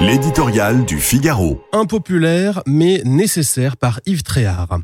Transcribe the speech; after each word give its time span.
L'éditorial 0.00 0.86
du 0.86 0.98
Figaro. 0.98 1.62
Impopulaire 1.72 2.62
mais 2.66 3.02
nécessaire 3.04 3.76
par 3.76 4.00
Yves 4.06 4.22
Tréhard. 4.22 4.80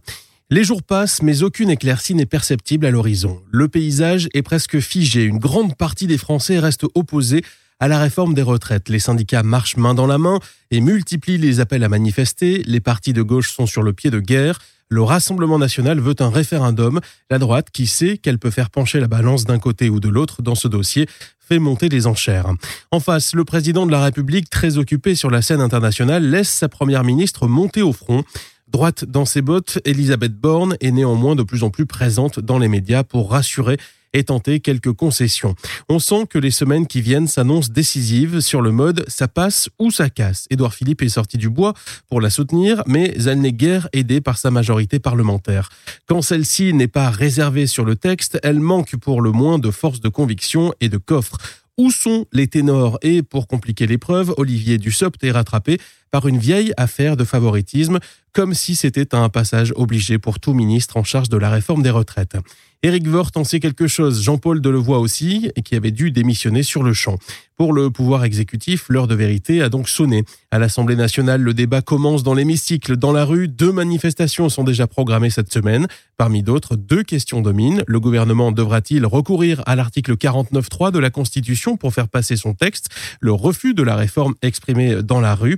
Les 0.50 0.62
jours 0.62 0.82
passent, 0.82 1.22
mais 1.22 1.42
aucune 1.42 1.70
éclaircie 1.70 2.14
n'est 2.14 2.26
perceptible 2.26 2.84
à 2.84 2.90
l'horizon. 2.90 3.40
Le 3.50 3.66
paysage 3.66 4.28
est 4.34 4.42
presque 4.42 4.78
figé. 4.78 5.24
Une 5.24 5.38
grande 5.38 5.74
partie 5.74 6.06
des 6.06 6.18
Français 6.18 6.58
reste 6.58 6.84
opposée 6.94 7.42
à 7.80 7.88
la 7.88 7.98
réforme 7.98 8.34
des 8.34 8.42
retraites. 8.42 8.90
Les 8.90 8.98
syndicats 8.98 9.42
marchent 9.42 9.78
main 9.78 9.94
dans 9.94 10.06
la 10.06 10.18
main 10.18 10.38
et 10.70 10.82
multiplient 10.82 11.38
les 11.38 11.60
appels 11.60 11.82
à 11.82 11.88
manifester. 11.88 12.62
Les 12.66 12.80
partis 12.80 13.14
de 13.14 13.22
gauche 13.22 13.50
sont 13.50 13.66
sur 13.66 13.82
le 13.82 13.94
pied 13.94 14.10
de 14.10 14.20
guerre. 14.20 14.58
Le 14.88 15.02
Rassemblement 15.02 15.58
national 15.58 15.98
veut 15.98 16.14
un 16.20 16.30
référendum. 16.30 17.00
La 17.28 17.38
droite, 17.38 17.70
qui 17.72 17.88
sait 17.88 18.18
qu'elle 18.18 18.38
peut 18.38 18.52
faire 18.52 18.70
pencher 18.70 19.00
la 19.00 19.08
balance 19.08 19.44
d'un 19.44 19.58
côté 19.58 19.90
ou 19.90 19.98
de 19.98 20.08
l'autre 20.08 20.42
dans 20.42 20.54
ce 20.54 20.68
dossier, 20.68 21.08
fait 21.40 21.58
monter 21.58 21.88
les 21.88 22.06
enchères. 22.06 22.52
En 22.92 23.00
face, 23.00 23.34
le 23.34 23.44
président 23.44 23.84
de 23.84 23.90
la 23.90 24.04
République, 24.04 24.48
très 24.48 24.78
occupé 24.78 25.16
sur 25.16 25.28
la 25.28 25.42
scène 25.42 25.60
internationale, 25.60 26.24
laisse 26.24 26.50
sa 26.50 26.68
première 26.68 27.02
ministre 27.02 27.48
monter 27.48 27.82
au 27.82 27.92
front. 27.92 28.22
Droite 28.68 29.04
dans 29.04 29.24
ses 29.24 29.42
bottes, 29.42 29.80
Elisabeth 29.84 30.34
Borne 30.34 30.76
est 30.80 30.90
néanmoins 30.92 31.34
de 31.34 31.42
plus 31.42 31.64
en 31.64 31.70
plus 31.70 31.86
présente 31.86 32.38
dans 32.38 32.58
les 32.58 32.68
médias 32.68 33.02
pour 33.02 33.30
rassurer 33.30 33.78
et 34.16 34.24
tenter 34.24 34.60
quelques 34.60 34.92
concessions. 34.92 35.54
On 35.90 35.98
sent 35.98 36.26
que 36.30 36.38
les 36.38 36.50
semaines 36.50 36.86
qui 36.86 37.02
viennent 37.02 37.28
s'annoncent 37.28 37.70
décisives 37.70 38.40
sur 38.40 38.62
le 38.62 38.72
mode 38.72 39.04
ça 39.08 39.28
passe 39.28 39.68
ou 39.78 39.90
ça 39.90 40.08
casse. 40.08 40.46
Édouard 40.48 40.72
Philippe 40.72 41.02
est 41.02 41.10
sorti 41.10 41.36
du 41.36 41.50
bois 41.50 41.74
pour 42.08 42.22
la 42.22 42.30
soutenir, 42.30 42.82
mais 42.86 43.14
elle 43.26 43.42
n'est 43.42 43.52
guère 43.52 43.88
aidée 43.92 44.22
par 44.22 44.38
sa 44.38 44.50
majorité 44.50 44.98
parlementaire. 44.98 45.68
Quand 46.06 46.22
celle-ci 46.22 46.72
n'est 46.72 46.88
pas 46.88 47.10
réservée 47.10 47.66
sur 47.66 47.84
le 47.84 47.94
texte, 47.94 48.38
elle 48.42 48.60
manque 48.60 48.96
pour 48.96 49.20
le 49.20 49.32
moins 49.32 49.58
de 49.58 49.70
force 49.70 50.00
de 50.00 50.08
conviction 50.08 50.72
et 50.80 50.88
de 50.88 50.96
coffre. 50.96 51.36
Où 51.78 51.90
sont 51.90 52.24
les 52.32 52.46
ténors? 52.46 52.98
Et 53.02 53.22
pour 53.22 53.46
compliquer 53.46 53.86
l'épreuve, 53.86 54.32
Olivier 54.38 54.78
Dussopt 54.78 55.22
est 55.22 55.30
rattrapé 55.30 55.78
par 56.16 56.28
une 56.28 56.38
vieille 56.38 56.72
affaire 56.78 57.14
de 57.14 57.24
favoritisme, 57.24 57.98
comme 58.32 58.54
si 58.54 58.74
c'était 58.74 59.14
un 59.14 59.28
passage 59.28 59.74
obligé 59.76 60.16
pour 60.16 60.40
tout 60.40 60.54
ministre 60.54 60.96
en 60.96 61.04
charge 61.04 61.28
de 61.28 61.36
la 61.36 61.50
réforme 61.50 61.82
des 61.82 61.90
retraites. 61.90 62.38
Éric 62.82 63.06
Woerth 63.06 63.36
en 63.36 63.44
sait 63.44 63.60
quelque 63.60 63.86
chose, 63.86 64.22
Jean-Paul 64.22 64.60
Delevoye 64.60 64.98
aussi, 64.98 65.50
qui 65.64 65.74
avait 65.74 65.90
dû 65.90 66.10
démissionner 66.10 66.62
sur 66.62 66.82
le 66.82 66.92
champ. 66.92 67.18
Pour 67.56 67.72
le 67.72 67.90
pouvoir 67.90 68.22
exécutif, 68.24 68.84
l'heure 68.90 69.06
de 69.06 69.14
vérité 69.14 69.62
a 69.62 69.70
donc 69.70 69.88
sonné. 69.88 70.24
À 70.50 70.58
l'Assemblée 70.58 70.94
nationale, 70.94 71.40
le 71.40 71.54
débat 71.54 71.80
commence 71.80 72.22
dans 72.22 72.34
l'hémicycle. 72.34 72.98
Dans 72.98 73.12
la 73.12 73.24
rue, 73.24 73.48
deux 73.48 73.72
manifestations 73.72 74.50
sont 74.50 74.62
déjà 74.62 74.86
programmées 74.86 75.30
cette 75.30 75.50
semaine. 75.50 75.86
Parmi 76.18 76.42
d'autres, 76.42 76.76
deux 76.76 77.02
questions 77.02 77.40
dominent. 77.40 77.82
Le 77.86 77.98
gouvernement 77.98 78.52
devra-t-il 78.52 79.06
recourir 79.06 79.62
à 79.64 79.74
l'article 79.74 80.16
49.3 80.16 80.92
de 80.92 80.98
la 80.98 81.08
Constitution 81.08 81.78
pour 81.78 81.94
faire 81.94 82.08
passer 82.08 82.36
son 82.36 82.52
texte? 82.52 82.90
Le 83.20 83.32
refus 83.32 83.72
de 83.72 83.82
la 83.82 83.96
réforme 83.96 84.34
exprimée 84.42 85.02
dans 85.02 85.20
la 85.20 85.34
rue 85.34 85.56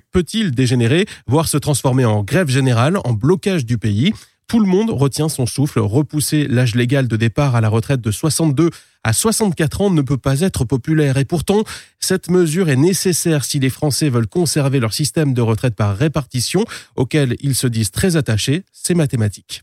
dégénérer, 0.50 1.06
voire 1.26 1.48
se 1.48 1.56
transformer 1.56 2.04
en 2.04 2.22
grève 2.22 2.48
générale, 2.48 2.98
en 3.04 3.12
blocage 3.12 3.64
du 3.64 3.78
pays 3.78 4.12
tout 4.48 4.60
le 4.60 4.66
monde 4.66 4.90
retient 4.90 5.28
son 5.28 5.46
souffle. 5.46 5.78
Repousser 5.78 6.48
l'âge 6.48 6.74
légal 6.74 7.06
de 7.06 7.16
départ 7.16 7.54
à 7.54 7.60
la 7.60 7.68
retraite 7.68 8.00
de 8.00 8.10
62 8.10 8.70
à 9.04 9.12
64 9.12 9.82
ans 9.82 9.90
ne 9.90 10.02
peut 10.02 10.16
pas 10.16 10.40
être 10.40 10.64
populaire. 10.64 11.18
Et 11.18 11.24
pourtant, 11.24 11.64
cette 12.00 12.30
mesure 12.30 12.70
est 12.70 12.76
nécessaire 12.76 13.44
si 13.44 13.60
les 13.60 13.70
Français 13.70 14.08
veulent 14.08 14.26
conserver 14.26 14.80
leur 14.80 14.94
système 14.94 15.34
de 15.34 15.42
retraite 15.42 15.74
par 15.74 15.96
répartition, 15.96 16.64
auquel 16.96 17.36
ils 17.40 17.54
se 17.54 17.66
disent 17.66 17.90
très 17.90 18.16
attachés. 18.16 18.64
C'est 18.72 18.94
mathématique. 18.94 19.62